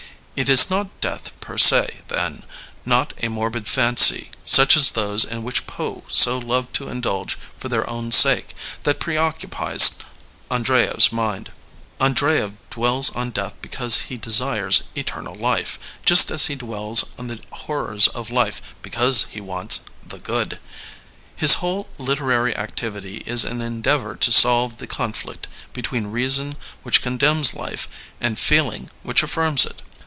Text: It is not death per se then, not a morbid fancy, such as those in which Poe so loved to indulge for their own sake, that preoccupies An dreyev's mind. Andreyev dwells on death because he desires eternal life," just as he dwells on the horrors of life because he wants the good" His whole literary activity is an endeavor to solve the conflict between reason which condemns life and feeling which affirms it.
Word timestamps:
It 0.33 0.49
is 0.49 0.71
not 0.71 0.87
death 1.01 1.39
per 1.39 1.55
se 1.59 2.01
then, 2.07 2.45
not 2.83 3.13
a 3.21 3.27
morbid 3.27 3.67
fancy, 3.67 4.31
such 4.43 4.75
as 4.75 4.89
those 4.91 5.23
in 5.23 5.43
which 5.43 5.67
Poe 5.67 6.03
so 6.09 6.39
loved 6.39 6.73
to 6.77 6.89
indulge 6.89 7.37
for 7.59 7.69
their 7.69 7.87
own 7.87 8.11
sake, 8.11 8.55
that 8.81 8.99
preoccupies 8.99 9.99
An 10.49 10.63
dreyev's 10.63 11.11
mind. 11.11 11.51
Andreyev 11.99 12.53
dwells 12.71 13.11
on 13.11 13.29
death 13.29 13.53
because 13.61 14.03
he 14.03 14.17
desires 14.17 14.81
eternal 14.95 15.35
life," 15.35 15.77
just 16.07 16.31
as 16.31 16.47
he 16.47 16.55
dwells 16.55 17.05
on 17.19 17.27
the 17.27 17.39
horrors 17.51 18.07
of 18.07 18.31
life 18.31 18.63
because 18.81 19.27
he 19.29 19.41
wants 19.41 19.81
the 20.01 20.17
good" 20.17 20.57
His 21.35 21.55
whole 21.55 21.87
literary 21.99 22.55
activity 22.57 23.17
is 23.27 23.43
an 23.45 23.61
endeavor 23.61 24.15
to 24.15 24.31
solve 24.31 24.77
the 24.77 24.87
conflict 24.87 25.47
between 25.73 26.07
reason 26.07 26.55
which 26.81 27.03
condemns 27.03 27.53
life 27.53 27.87
and 28.19 28.39
feeling 28.39 28.89
which 29.03 29.21
affirms 29.21 29.67
it. 29.67 29.83